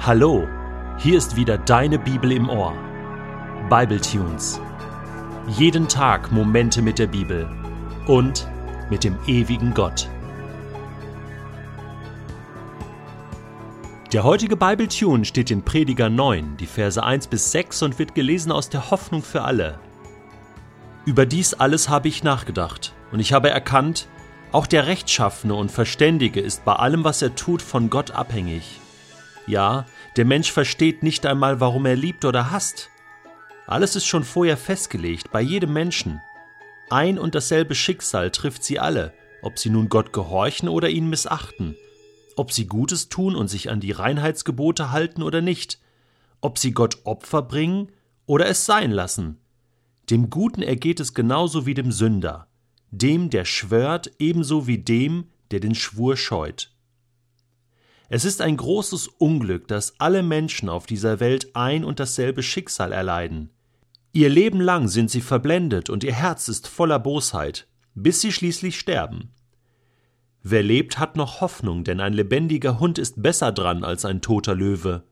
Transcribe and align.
Hallo, 0.00 0.46
hier 0.96 1.18
ist 1.18 1.34
wieder 1.34 1.58
deine 1.58 1.98
Bibel 1.98 2.30
im 2.30 2.48
Ohr. 2.48 2.72
Bible 3.68 4.00
Tunes. 4.00 4.60
Jeden 5.48 5.88
Tag 5.88 6.30
Momente 6.30 6.80
mit 6.82 7.00
der 7.00 7.08
Bibel 7.08 7.50
und 8.06 8.48
mit 8.90 9.02
dem 9.02 9.18
ewigen 9.26 9.74
Gott. 9.74 10.08
Der 14.12 14.22
heutige 14.22 14.56
Bible 14.56 14.86
Tune 14.86 15.24
steht 15.24 15.50
in 15.50 15.62
Prediger 15.62 16.08
9, 16.08 16.56
die 16.58 16.66
Verse 16.66 17.02
1 17.02 17.26
bis 17.26 17.50
6 17.50 17.82
und 17.82 17.98
wird 17.98 18.14
gelesen 18.14 18.52
aus 18.52 18.70
der 18.70 18.92
Hoffnung 18.92 19.22
für 19.22 19.42
alle. 19.42 19.80
Über 21.06 21.26
dies 21.26 21.54
alles 21.54 21.88
habe 21.88 22.06
ich 22.06 22.22
nachgedacht 22.22 22.94
und 23.10 23.18
ich 23.18 23.32
habe 23.32 23.50
erkannt, 23.50 24.06
auch 24.52 24.68
der 24.68 24.86
Rechtschaffene 24.86 25.54
und 25.56 25.72
Verständige 25.72 26.40
ist 26.40 26.64
bei 26.64 26.74
allem, 26.74 27.02
was 27.02 27.20
er 27.20 27.34
tut, 27.34 27.60
von 27.60 27.90
Gott 27.90 28.12
abhängig. 28.12 28.80
Ja, 29.48 29.86
der 30.16 30.26
Mensch 30.26 30.52
versteht 30.52 31.02
nicht 31.02 31.24
einmal, 31.24 31.58
warum 31.58 31.86
er 31.86 31.96
liebt 31.96 32.26
oder 32.26 32.50
hasst. 32.50 32.90
Alles 33.66 33.96
ist 33.96 34.04
schon 34.04 34.22
vorher 34.22 34.58
festgelegt, 34.58 35.30
bei 35.32 35.40
jedem 35.40 35.72
Menschen. 35.72 36.20
Ein 36.90 37.18
und 37.18 37.34
dasselbe 37.34 37.74
Schicksal 37.74 38.30
trifft 38.30 38.62
sie 38.62 38.78
alle, 38.78 39.14
ob 39.42 39.58
sie 39.58 39.70
nun 39.70 39.88
Gott 39.88 40.12
gehorchen 40.12 40.68
oder 40.68 40.90
ihn 40.90 41.08
missachten, 41.08 41.76
ob 42.36 42.52
sie 42.52 42.66
Gutes 42.66 43.08
tun 43.08 43.34
und 43.34 43.48
sich 43.48 43.70
an 43.70 43.80
die 43.80 43.92
Reinheitsgebote 43.92 44.90
halten 44.90 45.22
oder 45.22 45.40
nicht, 45.40 45.78
ob 46.42 46.58
sie 46.58 46.72
Gott 46.72 46.98
Opfer 47.04 47.40
bringen 47.40 47.90
oder 48.26 48.46
es 48.46 48.66
sein 48.66 48.90
lassen. 48.90 49.38
Dem 50.10 50.28
Guten 50.28 50.62
ergeht 50.62 51.00
es 51.00 51.14
genauso 51.14 51.64
wie 51.64 51.74
dem 51.74 51.90
Sünder, 51.90 52.48
dem, 52.90 53.30
der 53.30 53.46
schwört, 53.46 54.10
ebenso 54.18 54.66
wie 54.66 54.78
dem, 54.78 55.28
der 55.50 55.60
den 55.60 55.74
Schwur 55.74 56.18
scheut. 56.18 56.70
Es 58.08 58.24
ist 58.24 58.40
ein 58.40 58.56
großes 58.56 59.08
Unglück, 59.08 59.68
dass 59.68 60.00
alle 60.00 60.22
Menschen 60.22 60.68
auf 60.68 60.86
dieser 60.86 61.20
Welt 61.20 61.54
ein 61.54 61.84
und 61.84 62.00
dasselbe 62.00 62.42
Schicksal 62.42 62.92
erleiden. 62.92 63.50
Ihr 64.12 64.30
Leben 64.30 64.60
lang 64.60 64.88
sind 64.88 65.10
sie 65.10 65.20
verblendet 65.20 65.90
und 65.90 66.02
ihr 66.04 66.14
Herz 66.14 66.48
ist 66.48 66.66
voller 66.66 66.98
Bosheit, 66.98 67.68
bis 67.94 68.22
sie 68.22 68.32
schließlich 68.32 68.78
sterben. 68.78 69.30
Wer 70.42 70.62
lebt, 70.62 70.98
hat 70.98 71.16
noch 71.16 71.42
Hoffnung, 71.42 71.84
denn 71.84 72.00
ein 72.00 72.14
lebendiger 72.14 72.80
Hund 72.80 72.98
ist 72.98 73.22
besser 73.22 73.52
dran 73.52 73.84
als 73.84 74.06
ein 74.06 74.22
toter 74.22 74.54
Löwe. 74.54 75.04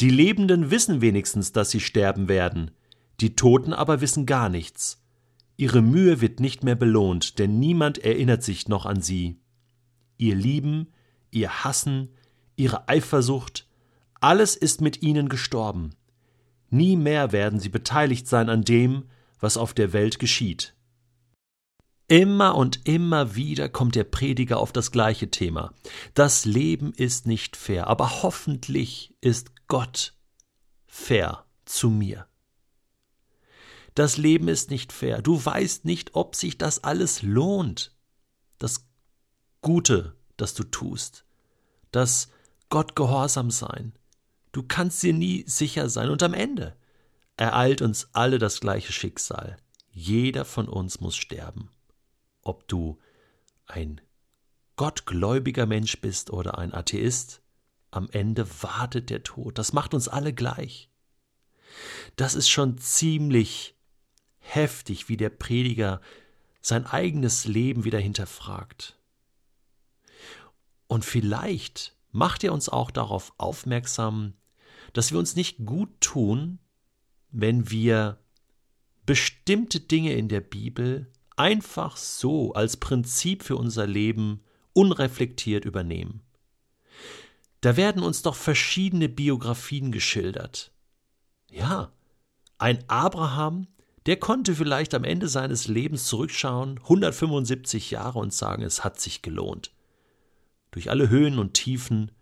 Die 0.00 0.08
Lebenden 0.08 0.70
wissen 0.70 1.02
wenigstens, 1.02 1.52
dass 1.52 1.70
sie 1.70 1.80
sterben 1.80 2.28
werden, 2.28 2.70
die 3.20 3.36
Toten 3.36 3.74
aber 3.74 4.00
wissen 4.00 4.24
gar 4.24 4.48
nichts. 4.48 5.02
Ihre 5.58 5.82
Mühe 5.82 6.22
wird 6.22 6.40
nicht 6.40 6.64
mehr 6.64 6.76
belohnt, 6.76 7.38
denn 7.38 7.58
niemand 7.58 7.98
erinnert 7.98 8.42
sich 8.42 8.68
noch 8.68 8.86
an 8.86 9.02
sie. 9.02 9.36
Ihr 10.16 10.34
Lieben, 10.34 10.88
ihr 11.30 11.64
Hassen, 11.64 12.08
ihre 12.56 12.88
Eifersucht, 12.88 13.66
alles 14.20 14.56
ist 14.56 14.80
mit 14.80 15.02
ihnen 15.02 15.28
gestorben. 15.28 15.94
Nie 16.68 16.96
mehr 16.96 17.32
werden 17.32 17.58
sie 17.58 17.68
beteiligt 17.68 18.28
sein 18.28 18.48
an 18.48 18.62
dem, 18.62 19.04
was 19.40 19.56
auf 19.56 19.74
der 19.74 19.92
Welt 19.92 20.18
geschieht. 20.18 20.74
Immer 22.06 22.56
und 22.56 22.88
immer 22.88 23.36
wieder 23.36 23.68
kommt 23.68 23.94
der 23.94 24.04
Prediger 24.04 24.58
auf 24.58 24.72
das 24.72 24.90
gleiche 24.90 25.30
Thema. 25.30 25.72
Das 26.14 26.44
Leben 26.44 26.92
ist 26.92 27.26
nicht 27.26 27.56
fair, 27.56 27.86
aber 27.86 28.22
hoffentlich 28.22 29.14
ist 29.20 29.52
Gott 29.68 30.14
fair 30.86 31.44
zu 31.64 31.88
mir. 31.88 32.26
Das 33.94 34.16
Leben 34.16 34.48
ist 34.48 34.70
nicht 34.70 34.92
fair. 34.92 35.22
Du 35.22 35.44
weißt 35.44 35.84
nicht, 35.84 36.14
ob 36.14 36.34
sich 36.34 36.58
das 36.58 36.82
alles 36.82 37.22
lohnt. 37.22 37.94
Das 38.58 38.88
Gute, 39.62 40.16
das 40.40 40.54
du 40.54 40.64
tust, 40.64 41.24
das 41.90 42.30
Gott 42.68 42.94
gehorsam 42.94 43.50
sein. 43.50 43.92
Du 44.52 44.62
kannst 44.62 45.02
dir 45.02 45.12
nie 45.12 45.44
sicher 45.46 45.88
sein 45.88 46.10
und 46.10 46.22
am 46.22 46.34
Ende 46.34 46.76
ereilt 47.36 47.82
uns 47.82 48.08
alle 48.12 48.38
das 48.38 48.60
gleiche 48.60 48.92
Schicksal. 48.92 49.56
Jeder 49.90 50.44
von 50.44 50.68
uns 50.68 51.00
muss 51.00 51.16
sterben. 51.16 51.70
Ob 52.42 52.68
du 52.68 52.98
ein 53.66 54.00
gottgläubiger 54.76 55.66
Mensch 55.66 56.00
bist 56.00 56.30
oder 56.30 56.58
ein 56.58 56.72
Atheist, 56.72 57.42
am 57.90 58.08
Ende 58.12 58.46
wartet 58.62 59.10
der 59.10 59.22
Tod. 59.22 59.58
Das 59.58 59.72
macht 59.72 59.94
uns 59.94 60.08
alle 60.08 60.32
gleich. 60.32 60.90
Das 62.16 62.34
ist 62.34 62.48
schon 62.48 62.78
ziemlich 62.78 63.74
heftig, 64.38 65.08
wie 65.08 65.16
der 65.16 65.30
Prediger 65.30 66.00
sein 66.62 66.86
eigenes 66.86 67.46
Leben 67.46 67.84
wieder 67.84 67.98
hinterfragt. 67.98 68.99
Und 70.90 71.04
vielleicht 71.04 71.94
macht 72.10 72.42
er 72.42 72.52
uns 72.52 72.68
auch 72.68 72.90
darauf 72.90 73.32
aufmerksam, 73.38 74.34
dass 74.92 75.12
wir 75.12 75.20
uns 75.20 75.36
nicht 75.36 75.64
gut 75.64 75.88
tun, 76.00 76.58
wenn 77.30 77.70
wir 77.70 78.18
bestimmte 79.06 79.78
Dinge 79.78 80.14
in 80.14 80.28
der 80.28 80.40
Bibel 80.40 81.06
einfach 81.36 81.96
so 81.96 82.54
als 82.54 82.76
Prinzip 82.76 83.44
für 83.44 83.54
unser 83.54 83.86
Leben 83.86 84.42
unreflektiert 84.72 85.64
übernehmen. 85.64 86.22
Da 87.60 87.76
werden 87.76 88.02
uns 88.02 88.22
doch 88.22 88.34
verschiedene 88.34 89.08
Biografien 89.08 89.92
geschildert. 89.92 90.72
Ja, 91.52 91.92
ein 92.58 92.82
Abraham, 92.88 93.68
der 94.06 94.16
konnte 94.16 94.56
vielleicht 94.56 94.92
am 94.94 95.04
Ende 95.04 95.28
seines 95.28 95.68
Lebens 95.68 96.06
zurückschauen, 96.06 96.80
175 96.80 97.92
Jahre 97.92 98.18
und 98.18 98.34
sagen, 98.34 98.64
es 98.64 98.82
hat 98.82 99.00
sich 99.00 99.22
gelohnt 99.22 99.70
durch 100.70 100.90
alle 100.90 101.08
Höhen 101.08 101.38
und 101.38 101.54
Tiefen. 101.54 102.12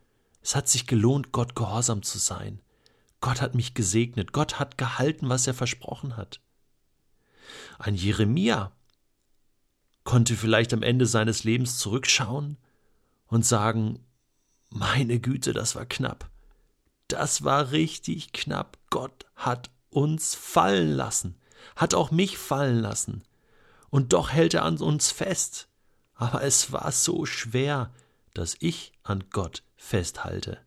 Es 0.42 0.54
hat 0.54 0.68
sich 0.68 0.86
gelohnt, 0.86 1.32
Gott 1.32 1.54
gehorsam 1.54 2.02
zu 2.02 2.18
sein. 2.18 2.60
Gott 3.20 3.40
hat 3.40 3.54
mich 3.54 3.74
gesegnet. 3.74 4.32
Gott 4.32 4.58
hat 4.58 4.78
gehalten, 4.78 5.28
was 5.28 5.46
er 5.46 5.54
versprochen 5.54 6.16
hat. 6.16 6.40
Ein 7.78 7.94
Jeremia 7.94 8.72
konnte 10.04 10.36
vielleicht 10.36 10.72
am 10.72 10.82
Ende 10.82 11.06
seines 11.06 11.44
Lebens 11.44 11.78
zurückschauen 11.78 12.56
und 13.26 13.44
sagen, 13.44 14.04
meine 14.70 15.20
Güte, 15.20 15.52
das 15.52 15.74
war 15.74 15.86
knapp. 15.86 16.30
Das 17.08 17.44
war 17.44 17.72
richtig 17.72 18.32
knapp. 18.32 18.78
Gott 18.90 19.26
hat 19.34 19.70
uns 19.90 20.34
fallen 20.34 20.92
lassen, 20.92 21.36
hat 21.76 21.94
auch 21.94 22.10
mich 22.10 22.38
fallen 22.38 22.80
lassen. 22.80 23.22
Und 23.90 24.12
doch 24.12 24.30
hält 24.30 24.54
er 24.54 24.64
an 24.64 24.78
uns 24.78 25.10
fest. 25.10 25.68
Aber 26.14 26.42
es 26.42 26.72
war 26.72 26.92
so 26.92 27.24
schwer, 27.24 27.90
dass 28.38 28.56
ich 28.60 28.92
an 29.02 29.24
Gott 29.30 29.62
festhalte. 29.76 30.58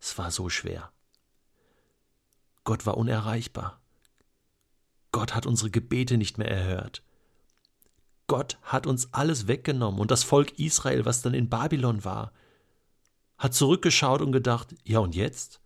Es 0.00 0.18
war 0.18 0.30
so 0.30 0.48
schwer. 0.48 0.90
Gott 2.64 2.86
war 2.86 2.96
unerreichbar. 2.96 3.80
Gott 5.12 5.34
hat 5.34 5.46
unsere 5.46 5.70
Gebete 5.70 6.16
nicht 6.16 6.38
mehr 6.38 6.50
erhört. 6.50 7.02
Gott 8.26 8.58
hat 8.62 8.86
uns 8.86 9.12
alles 9.12 9.46
weggenommen 9.46 10.00
und 10.00 10.10
das 10.10 10.24
Volk 10.24 10.58
Israel, 10.58 11.04
was 11.04 11.22
dann 11.22 11.34
in 11.34 11.48
Babylon 11.48 12.04
war, 12.04 12.32
hat 13.36 13.54
zurückgeschaut 13.54 14.22
und 14.22 14.32
gedacht, 14.32 14.74
ja 14.84 15.00
und 15.00 15.14
jetzt? 15.14 15.60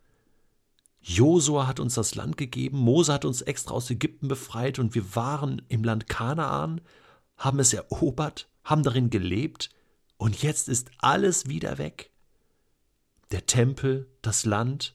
Josua 1.01 1.69
hat 1.69 1.79
uns 1.79 1.95
das 1.95 2.17
Land 2.17 2.37
gegeben, 2.37 2.79
Mose 2.79 3.13
hat 3.13 3.25
uns 3.25 3.43
extra 3.43 3.75
aus 3.75 3.89
Ägypten 3.91 4.27
befreit 4.27 4.79
und 4.79 4.95
wir 4.95 5.15
waren 5.15 5.63
im 5.69 5.85
Land 5.85 6.09
Kanaan, 6.09 6.81
haben 7.37 7.61
es 7.61 7.73
erobert, 7.73 8.49
haben 8.65 8.83
darin 8.83 9.11
gelebt, 9.11 9.71
und 10.19 10.43
jetzt 10.43 10.69
ist 10.69 10.91
alles 10.99 11.47
wieder 11.47 11.79
weg. 11.79 12.11
Der 13.31 13.47
Tempel, 13.47 14.11
das 14.23 14.45
Land. 14.45 14.95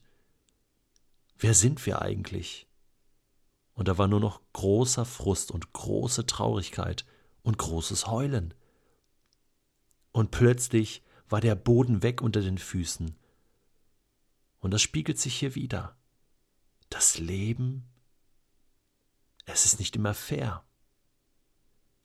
Wer 1.37 1.53
sind 1.53 1.85
wir 1.85 2.01
eigentlich? 2.01 2.67
Und 3.73 3.87
da 3.87 3.97
war 3.97 4.07
nur 4.07 4.19
noch 4.19 4.41
großer 4.53 5.05
Frust 5.05 5.51
und 5.51 5.73
große 5.73 6.25
Traurigkeit 6.25 7.05
und 7.43 7.57
großes 7.57 8.07
Heulen. 8.07 8.53
Und 10.11 10.31
plötzlich 10.31 11.03
war 11.29 11.41
der 11.41 11.55
Boden 11.55 12.03
weg 12.03 12.21
unter 12.21 12.41
den 12.41 12.57
Füßen. 12.57 13.15
Und 14.59 14.71
das 14.71 14.81
spiegelt 14.81 15.19
sich 15.19 15.35
hier 15.35 15.55
wieder. 15.55 15.95
Das 16.89 17.17
Leben, 17.17 17.85
es 19.45 19.65
ist 19.65 19.79
nicht 19.79 19.95
immer 19.95 20.13
fair. 20.13 20.63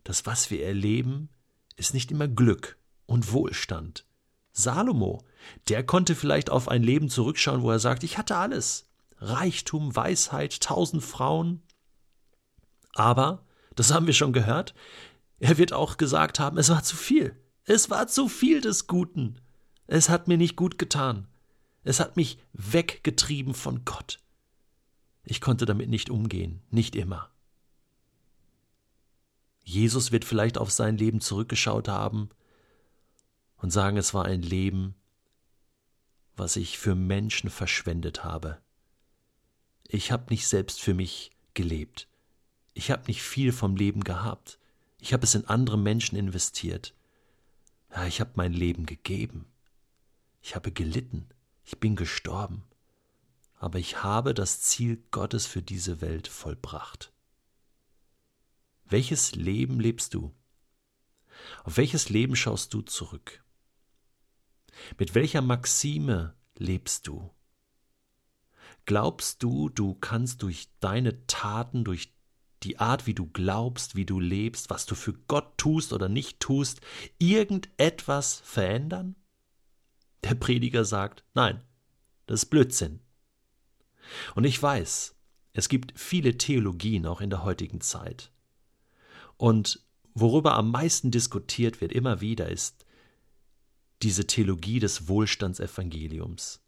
Das, 0.04 0.24
was 0.24 0.50
wir 0.50 0.64
erleben, 0.64 1.28
ist 1.76 1.92
nicht 1.92 2.10
immer 2.10 2.28
Glück 2.28 2.78
und 3.06 3.32
Wohlstand. 3.32 4.04
Salomo, 4.52 5.22
der 5.68 5.84
konnte 5.84 6.14
vielleicht 6.14 6.50
auf 6.50 6.68
ein 6.68 6.82
Leben 6.82 7.08
zurückschauen, 7.08 7.62
wo 7.62 7.70
er 7.70 7.78
sagt, 7.78 8.04
ich 8.04 8.18
hatte 8.18 8.36
alles. 8.36 8.88
Reichtum, 9.18 9.94
Weisheit, 9.94 10.60
tausend 10.60 11.04
Frauen. 11.04 11.62
Aber, 12.94 13.44
das 13.74 13.92
haben 13.92 14.06
wir 14.06 14.14
schon 14.14 14.32
gehört, 14.32 14.74
er 15.38 15.58
wird 15.58 15.72
auch 15.72 15.96
gesagt 15.96 16.40
haben, 16.40 16.58
es 16.58 16.70
war 16.70 16.82
zu 16.82 16.96
viel. 16.96 17.36
Es 17.64 17.90
war 17.90 18.06
zu 18.06 18.28
viel 18.28 18.60
des 18.60 18.86
Guten. 18.86 19.40
Es 19.86 20.08
hat 20.08 20.28
mir 20.28 20.38
nicht 20.38 20.56
gut 20.56 20.78
getan. 20.78 21.28
Es 21.84 22.00
hat 22.00 22.16
mich 22.16 22.38
weggetrieben 22.52 23.54
von 23.54 23.84
Gott. 23.84 24.20
Ich 25.24 25.40
konnte 25.40 25.66
damit 25.66 25.88
nicht 25.88 26.10
umgehen, 26.10 26.62
nicht 26.70 26.96
immer. 26.96 27.30
Jesus 29.62 30.12
wird 30.12 30.24
vielleicht 30.24 30.58
auf 30.58 30.70
sein 30.70 30.96
Leben 30.96 31.20
zurückgeschaut 31.20 31.88
haben 31.88 32.30
und 33.58 33.70
sagen, 33.70 33.96
es 33.96 34.14
war 34.14 34.24
ein 34.24 34.42
Leben, 34.42 34.94
was 36.36 36.56
ich 36.56 36.78
für 36.78 36.94
Menschen 36.94 37.50
verschwendet 37.50 38.24
habe. 38.24 38.60
Ich 39.88 40.12
habe 40.12 40.30
nicht 40.30 40.46
selbst 40.46 40.80
für 40.80 40.94
mich 40.94 41.30
gelebt. 41.54 42.08
Ich 42.74 42.90
habe 42.90 43.04
nicht 43.06 43.22
viel 43.22 43.52
vom 43.52 43.76
Leben 43.76 44.04
gehabt. 44.04 44.58
Ich 45.00 45.12
habe 45.12 45.24
es 45.24 45.34
in 45.34 45.46
andere 45.46 45.78
Menschen 45.78 46.16
investiert. 46.16 46.94
Ja, 47.90 48.06
ich 48.06 48.20
habe 48.20 48.32
mein 48.34 48.52
Leben 48.52 48.84
gegeben. 48.84 49.46
Ich 50.42 50.54
habe 50.54 50.72
gelitten. 50.72 51.28
Ich 51.64 51.78
bin 51.78 51.96
gestorben. 51.96 52.64
Aber 53.58 53.78
ich 53.78 54.02
habe 54.02 54.34
das 54.34 54.60
Ziel 54.60 55.02
Gottes 55.10 55.46
für 55.46 55.62
diese 55.62 56.00
Welt 56.00 56.28
vollbracht. 56.28 57.12
Welches 58.84 59.34
Leben 59.34 59.80
lebst 59.80 60.14
du? 60.14 60.34
Auf 61.64 61.76
welches 61.76 62.08
Leben 62.08 62.36
schaust 62.36 62.74
du 62.74 62.82
zurück? 62.82 63.42
Mit 64.98 65.14
welcher 65.14 65.42
Maxime 65.42 66.34
lebst 66.58 67.06
du? 67.06 67.30
Glaubst 68.84 69.42
du, 69.42 69.68
du 69.68 69.94
kannst 69.94 70.42
durch 70.42 70.68
deine 70.80 71.26
Taten, 71.26 71.84
durch 71.84 72.14
die 72.62 72.78
Art, 72.78 73.06
wie 73.06 73.14
du 73.14 73.26
glaubst, 73.26 73.96
wie 73.96 74.06
du 74.06 74.20
lebst, 74.20 74.70
was 74.70 74.86
du 74.86 74.94
für 74.94 75.12
Gott 75.12 75.58
tust 75.58 75.92
oder 75.92 76.08
nicht 76.08 76.40
tust, 76.40 76.80
irgendetwas 77.18 78.40
verändern? 78.44 79.16
Der 80.22 80.34
Prediger 80.34 80.84
sagt, 80.84 81.24
nein, 81.34 81.62
das 82.26 82.44
ist 82.44 82.50
Blödsinn. 82.50 83.00
Und 84.34 84.44
ich 84.44 84.60
weiß, 84.60 85.16
es 85.52 85.68
gibt 85.68 85.98
viele 85.98 86.38
Theologien 86.38 87.06
auch 87.06 87.20
in 87.20 87.30
der 87.30 87.42
heutigen 87.42 87.80
Zeit. 87.80 88.30
Und 89.36 89.84
worüber 90.14 90.54
am 90.54 90.70
meisten 90.70 91.10
diskutiert 91.10 91.80
wird 91.80 91.92
immer 91.92 92.20
wieder 92.20 92.48
ist 92.48 92.85
diese 94.02 94.26
Theologie 94.26 94.78
des 94.78 95.08
Wohlstandsevangeliums. 95.08 96.60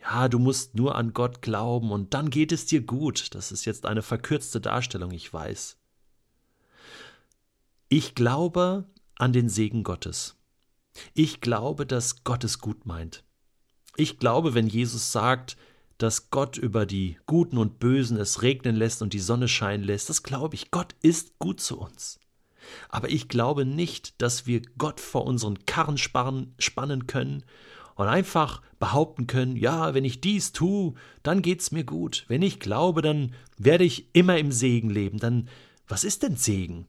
Ja, 0.00 0.28
du 0.28 0.38
musst 0.38 0.74
nur 0.74 0.96
an 0.96 1.12
Gott 1.12 1.42
glauben 1.42 1.92
und 1.92 2.12
dann 2.14 2.30
geht 2.30 2.50
es 2.50 2.66
dir 2.66 2.80
gut. 2.80 3.34
Das 3.34 3.52
ist 3.52 3.64
jetzt 3.64 3.86
eine 3.86 4.02
verkürzte 4.02 4.60
Darstellung, 4.60 5.12
ich 5.12 5.32
weiß. 5.32 5.76
Ich 7.88 8.14
glaube 8.14 8.90
an 9.16 9.32
den 9.32 9.48
Segen 9.48 9.84
Gottes. 9.84 10.36
Ich 11.14 11.40
glaube, 11.40 11.86
dass 11.86 12.24
Gott 12.24 12.42
es 12.44 12.58
gut 12.58 12.86
meint. 12.86 13.24
Ich 13.96 14.18
glaube, 14.18 14.54
wenn 14.54 14.66
Jesus 14.66 15.12
sagt, 15.12 15.56
dass 15.98 16.30
Gott 16.30 16.56
über 16.56 16.86
die 16.86 17.18
Guten 17.26 17.58
und 17.58 17.78
Bösen 17.78 18.16
es 18.16 18.42
regnen 18.42 18.74
lässt 18.74 19.02
und 19.02 19.12
die 19.12 19.20
Sonne 19.20 19.46
scheinen 19.46 19.84
lässt, 19.84 20.08
das 20.08 20.22
glaube 20.22 20.56
ich. 20.56 20.70
Gott 20.70 20.94
ist 21.02 21.38
gut 21.38 21.60
zu 21.60 21.78
uns. 21.78 22.18
Aber 22.88 23.10
ich 23.10 23.28
glaube 23.28 23.64
nicht, 23.64 24.20
dass 24.20 24.46
wir 24.46 24.62
Gott 24.78 25.00
vor 25.00 25.24
unseren 25.24 25.64
Karren 25.66 25.98
spannen 25.98 27.06
können 27.06 27.44
und 27.94 28.06
einfach 28.08 28.62
behaupten 28.78 29.26
können, 29.26 29.56
ja, 29.56 29.94
wenn 29.94 30.04
ich 30.04 30.20
dies 30.20 30.52
tue, 30.52 30.94
dann 31.22 31.42
geht's 31.42 31.70
mir 31.70 31.84
gut. 31.84 32.24
Wenn 32.28 32.42
ich 32.42 32.60
glaube, 32.60 33.02
dann 33.02 33.34
werde 33.58 33.84
ich 33.84 34.14
immer 34.14 34.38
im 34.38 34.52
Segen 34.52 34.90
leben. 34.90 35.18
Dann, 35.18 35.48
was 35.86 36.04
ist 36.04 36.22
denn 36.22 36.36
Segen? 36.36 36.86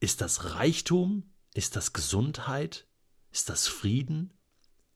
Ist 0.00 0.20
das 0.20 0.54
Reichtum? 0.54 1.24
Ist 1.54 1.76
das 1.76 1.92
Gesundheit? 1.92 2.86
Ist 3.32 3.48
das 3.48 3.68
Frieden? 3.68 4.32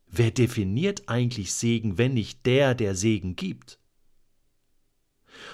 Wer 0.07 0.31
definiert 0.31 1.09
eigentlich 1.09 1.53
Segen, 1.53 1.99
wenn 1.99 2.15
nicht 2.15 2.47
der, 2.47 2.75
der 2.75 2.95
Segen 2.95 3.37
gibt? 3.37 3.79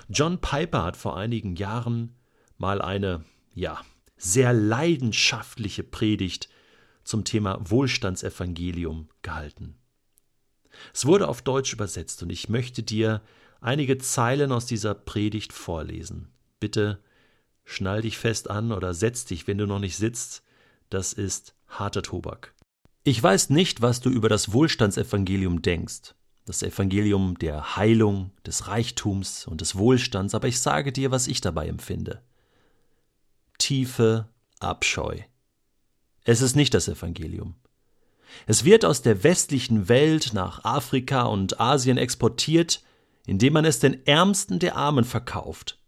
John 0.08 0.40
Piper 0.40 0.84
hat 0.84 0.96
vor 0.96 1.16
einigen 1.16 1.56
Jahren 1.56 2.16
mal 2.56 2.80
eine, 2.80 3.24
ja, 3.54 3.80
sehr 4.16 4.52
leidenschaftliche 4.52 5.82
Predigt 5.82 6.48
zum 7.04 7.24
Thema 7.24 7.58
Wohlstandsevangelium 7.60 9.08
gehalten. 9.22 9.76
Es 10.92 11.06
wurde 11.06 11.28
auf 11.28 11.42
Deutsch 11.42 11.72
übersetzt 11.72 12.22
und 12.22 12.30
ich 12.30 12.48
möchte 12.48 12.82
dir 12.82 13.22
einige 13.60 13.98
Zeilen 13.98 14.52
aus 14.52 14.66
dieser 14.66 14.94
Predigt 14.94 15.52
vorlesen. 15.52 16.28
Bitte 16.60 17.00
schnall 17.64 18.02
dich 18.02 18.18
fest 18.18 18.50
an 18.50 18.72
oder 18.72 18.94
setz 18.94 19.24
dich, 19.24 19.46
wenn 19.46 19.58
du 19.58 19.66
noch 19.66 19.78
nicht 19.78 19.96
sitzt. 19.96 20.42
Das 20.90 21.12
ist 21.12 21.54
harter 21.68 22.02
Tobak. 22.02 22.54
Ich 23.04 23.22
weiß 23.22 23.50
nicht, 23.50 23.82
was 23.82 24.00
du 24.00 24.10
über 24.10 24.28
das 24.28 24.52
Wohlstandsevangelium 24.52 25.62
denkst, 25.62 26.14
das 26.46 26.62
Evangelium 26.62 27.38
der 27.38 27.76
Heilung, 27.76 28.30
des 28.46 28.66
Reichtums 28.66 29.46
und 29.46 29.60
des 29.60 29.76
Wohlstands, 29.76 30.34
aber 30.34 30.48
ich 30.48 30.60
sage 30.60 30.92
dir, 30.92 31.10
was 31.10 31.26
ich 31.26 31.40
dabei 31.40 31.68
empfinde. 31.68 32.22
Tiefe 33.58 34.28
Abscheu. 34.60 35.18
Es 36.24 36.40
ist 36.40 36.56
nicht 36.56 36.74
das 36.74 36.88
Evangelium. 36.88 37.54
Es 38.46 38.64
wird 38.64 38.84
aus 38.84 39.02
der 39.02 39.22
westlichen 39.22 39.88
Welt 39.88 40.32
nach 40.32 40.64
Afrika 40.64 41.22
und 41.24 41.60
Asien 41.60 41.98
exportiert, 41.98 42.82
indem 43.26 43.52
man 43.52 43.64
es 43.64 43.78
den 43.78 44.06
Ärmsten 44.06 44.58
der 44.58 44.76
Armen 44.76 45.04
verkauft 45.04 45.78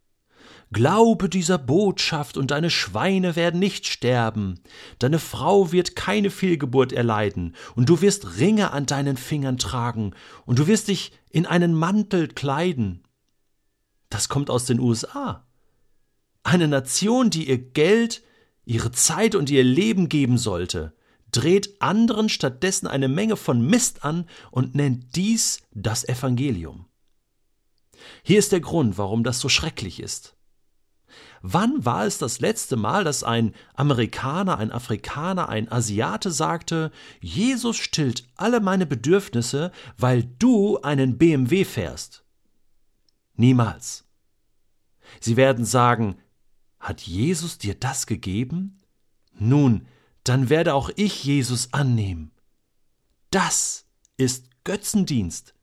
Glaube 0.73 1.29
dieser 1.29 1.59
Botschaft, 1.59 2.37
und 2.37 2.51
deine 2.51 2.71
Schweine 2.71 3.37
werden 3.37 3.61
nicht 3.61 3.87
sterben, 3.87 4.61
deine 4.99 5.21
Frau 5.21 5.71
wird 5.71 5.95
keine 5.95 6.29
Fehlgeburt 6.29 6.93
erleiden, 6.93 7.55
und 7.77 7.89
du 7.89 8.01
wirst 8.01 8.39
Ringe 8.39 8.73
an 8.73 8.85
deinen 8.85 9.17
Fingern 9.17 9.59
tragen, 9.59 10.15
und 10.45 10.59
du 10.59 10.67
wirst 10.67 10.89
dich 10.89 11.13
in 11.31 11.47
einen 11.47 11.73
Mantel 11.75 12.27
kleiden. 12.27 13.05
Das 14.11 14.29
kommt 14.29 14.51
aus 14.51 14.65
den 14.65 14.81
USA. 14.81 15.47
Eine 16.47 16.69
Nation, 16.69 17.29
die 17.29 17.49
ihr 17.49 17.59
Geld, 17.59 18.23
ihre 18.65 18.93
Zeit 18.93 19.35
und 19.35 19.51
ihr 19.51 19.65
Leben 19.65 20.09
geben 20.09 20.39
sollte, 20.39 20.95
dreht 21.33 21.83
anderen 21.83 22.29
stattdessen 22.29 22.87
eine 22.87 23.09
Menge 23.09 23.35
von 23.35 23.67
Mist 23.67 24.05
an 24.05 24.29
und 24.53 24.77
nennt 24.77 25.17
dies 25.17 25.63
das 25.73 26.09
Evangelium. 26.09 26.87
Hier 28.23 28.39
ist 28.39 28.53
der 28.53 28.61
Grund, 28.61 28.97
warum 28.97 29.25
das 29.25 29.41
so 29.41 29.49
schrecklich 29.49 29.99
ist. 29.99 30.37
Wann 31.43 31.85
war 31.85 32.07
es 32.07 32.19
das 32.19 32.39
letzte 32.39 32.77
Mal, 32.77 33.03
dass 33.03 33.25
ein 33.25 33.53
Amerikaner, 33.75 34.59
ein 34.59 34.71
Afrikaner, 34.71 35.49
ein 35.49 35.69
Asiate 35.73 36.31
sagte, 36.31 36.93
Jesus 37.21 37.77
stillt 37.77 38.23
alle 38.37 38.61
meine 38.61 38.87
Bedürfnisse, 38.87 39.73
weil 39.99 40.23
du 40.23 40.79
einen 40.79 41.19
BMW 41.19 41.65
fährst? 41.65 42.25
Niemals. 43.35 44.05
Sie 45.21 45.37
werden 45.37 45.65
sagen, 45.65 46.19
hat 46.87 47.01
Jesus 47.01 47.59
dir 47.59 47.75
das 47.75 48.07
gegeben? 48.07 48.79
Nun, 49.37 49.89
dann 50.23 50.49
werde 50.51 50.73
auch 50.73 50.89
ich 50.95 51.25
Jesus 51.25 51.73
annehmen. 51.73 52.31
Das 53.31 53.87
ist 54.17 54.51
Götzendienst. 54.63 55.55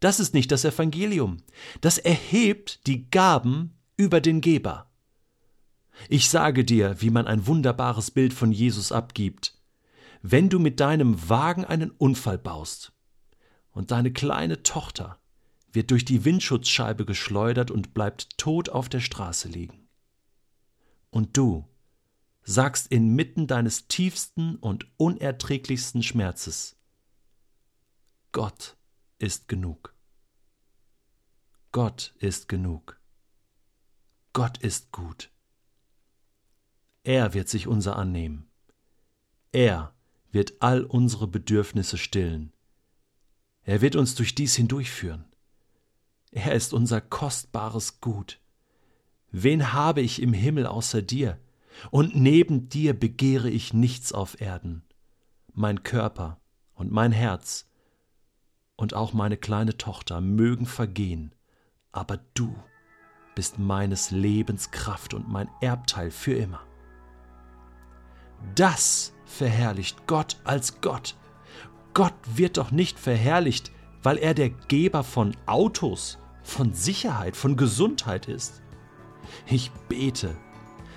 Das 0.00 0.18
ist 0.18 0.32
nicht 0.32 0.50
das 0.50 0.64
Evangelium. 0.64 1.42
Das 1.82 1.98
erhebt 1.98 2.86
die 2.86 3.10
Gaben 3.10 3.78
über 3.98 4.22
den 4.22 4.40
Geber. 4.40 4.90
Ich 6.08 6.30
sage 6.30 6.64
dir, 6.64 7.02
wie 7.02 7.10
man 7.10 7.26
ein 7.26 7.46
wunderbares 7.46 8.10
Bild 8.10 8.32
von 8.32 8.50
Jesus 8.50 8.92
abgibt. 8.92 9.60
Wenn 10.22 10.48
du 10.48 10.58
mit 10.58 10.80
deinem 10.80 11.28
Wagen 11.28 11.66
einen 11.66 11.90
Unfall 11.90 12.38
baust 12.38 12.92
und 13.72 13.90
deine 13.90 14.10
kleine 14.10 14.62
Tochter 14.62 15.20
wird 15.70 15.90
durch 15.90 16.06
die 16.06 16.24
Windschutzscheibe 16.24 17.04
geschleudert 17.04 17.70
und 17.70 17.92
bleibt 17.92 18.38
tot 18.38 18.70
auf 18.70 18.88
der 18.88 19.00
Straße 19.00 19.48
liegen. 19.48 19.81
Und 21.12 21.36
du 21.36 21.68
sagst 22.42 22.88
inmitten 22.88 23.46
deines 23.46 23.86
tiefsten 23.86 24.56
und 24.56 24.86
unerträglichsten 24.96 26.02
Schmerzes, 26.02 26.76
Gott 28.32 28.78
ist 29.18 29.46
genug. 29.46 29.94
Gott 31.70 32.14
ist 32.18 32.48
genug. 32.48 32.98
Gott 34.32 34.56
ist 34.58 34.90
gut. 34.90 35.30
Er 37.04 37.34
wird 37.34 37.50
sich 37.50 37.66
unser 37.66 37.96
annehmen. 37.96 38.50
Er 39.52 39.94
wird 40.30 40.54
all 40.60 40.82
unsere 40.82 41.28
Bedürfnisse 41.28 41.98
stillen. 41.98 42.54
Er 43.64 43.82
wird 43.82 43.96
uns 43.96 44.14
durch 44.14 44.34
dies 44.34 44.56
hindurchführen. 44.56 45.26
Er 46.30 46.54
ist 46.54 46.72
unser 46.72 47.02
kostbares 47.02 48.00
Gut. 48.00 48.41
Wen 49.32 49.72
habe 49.72 50.02
ich 50.02 50.20
im 50.20 50.32
Himmel 50.32 50.66
außer 50.66 51.02
dir? 51.02 51.38
Und 51.90 52.14
neben 52.14 52.68
dir 52.68 52.92
begehre 52.98 53.48
ich 53.48 53.72
nichts 53.72 54.12
auf 54.12 54.40
Erden. 54.40 54.84
Mein 55.54 55.82
Körper 55.82 56.40
und 56.74 56.92
mein 56.92 57.12
Herz 57.12 57.66
und 58.76 58.94
auch 58.94 59.12
meine 59.12 59.36
kleine 59.36 59.78
Tochter 59.78 60.20
mögen 60.20 60.66
vergehen, 60.66 61.34
aber 61.92 62.18
du 62.34 62.54
bist 63.34 63.58
meines 63.58 64.10
Lebens 64.10 64.70
Kraft 64.70 65.14
und 65.14 65.28
mein 65.28 65.48
Erbteil 65.60 66.10
für 66.10 66.34
immer. 66.34 66.60
Das 68.54 69.14
verherrlicht 69.24 70.06
Gott 70.06 70.36
als 70.44 70.80
Gott. 70.80 71.16
Gott 71.94 72.14
wird 72.34 72.56
doch 72.56 72.70
nicht 72.70 72.98
verherrlicht, 72.98 73.70
weil 74.02 74.18
er 74.18 74.34
der 74.34 74.50
Geber 74.50 75.04
von 75.04 75.36
Autos, 75.46 76.18
von 76.42 76.72
Sicherheit, 76.72 77.36
von 77.36 77.56
Gesundheit 77.56 78.26
ist. 78.26 78.61
Ich 79.46 79.70
bete, 79.88 80.36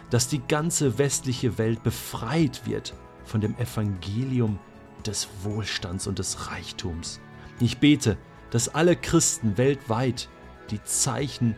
dass 0.09 0.27
die 0.27 0.41
ganze 0.47 0.97
westliche 0.97 1.57
Welt 1.57 1.83
befreit 1.83 2.65
wird 2.65 2.93
von 3.23 3.41
dem 3.41 3.57
Evangelium 3.57 4.59
des 5.05 5.27
Wohlstands 5.43 6.07
und 6.07 6.19
des 6.19 6.49
Reichtums. 6.49 7.19
Ich 7.59 7.77
bete, 7.77 8.17
dass 8.51 8.69
alle 8.69 8.95
Christen 8.95 9.57
weltweit 9.57 10.29
die 10.71 10.83
Zeichen 10.83 11.55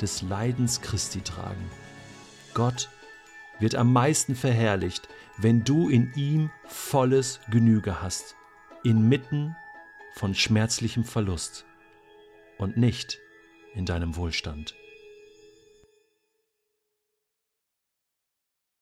des 0.00 0.22
Leidens 0.22 0.80
Christi 0.80 1.20
tragen. 1.20 1.70
Gott 2.54 2.88
wird 3.58 3.74
am 3.74 3.92
meisten 3.92 4.34
verherrlicht, 4.34 5.08
wenn 5.36 5.64
du 5.64 5.88
in 5.88 6.12
ihm 6.14 6.50
volles 6.66 7.40
Genüge 7.50 8.02
hast, 8.02 8.36
inmitten 8.84 9.56
von 10.14 10.34
schmerzlichem 10.34 11.04
Verlust 11.04 11.64
und 12.58 12.76
nicht 12.76 13.18
in 13.74 13.84
deinem 13.84 14.16
Wohlstand. 14.16 14.74